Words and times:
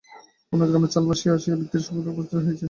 অন্য 0.51 0.61
গ্রামের 0.67 0.73
গৃহের 0.79 0.91
চাল 0.93 1.03
ভাসিয়া 1.09 1.31
আসিয়া 1.37 1.55
ভিত্তির 1.59 1.81
শোকে 1.85 2.01
ইতস্তত 2.01 2.09
উপুড় 2.11 2.25
হইয়া 2.25 2.31
পড়িয়া 2.31 2.49
আছে। 2.55 2.59